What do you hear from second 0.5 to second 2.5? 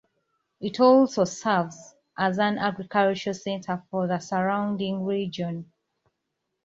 It also serves as